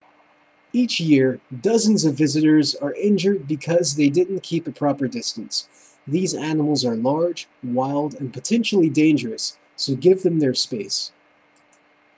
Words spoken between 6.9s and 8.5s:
large wild and